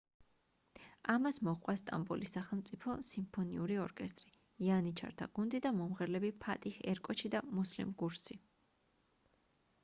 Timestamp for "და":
5.67-5.73, 7.37-7.45